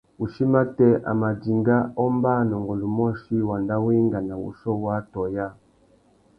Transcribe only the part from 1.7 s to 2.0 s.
a